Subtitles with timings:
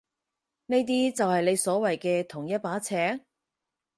[0.65, 2.95] 呢啲就係你所謂嘅同一把尺？